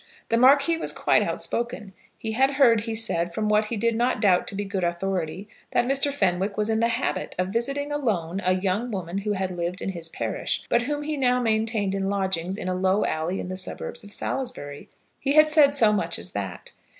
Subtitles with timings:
[0.29, 1.93] The Marquis was quite outspoken.
[2.17, 5.47] He had heard, he said, from what he did not doubt to be good authority,
[5.73, 6.11] that Mr.
[6.11, 9.89] Fenwick was in the habit of visiting alone a young woman who had lived in
[9.89, 13.55] his parish, but whom he now maintained in lodgings in a low alley in the
[13.55, 14.89] suburbs of Salisbury.
[15.19, 16.71] He had said so much as that.